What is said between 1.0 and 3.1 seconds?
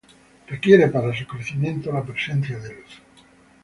su crecimiento la presencia de luz.